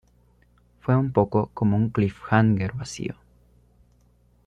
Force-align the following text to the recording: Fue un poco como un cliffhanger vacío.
Fue 0.79 0.95
un 0.95 1.11
poco 1.11 1.51
como 1.53 1.77
un 1.77 1.91
cliffhanger 1.91 2.71
vacío. 2.73 3.13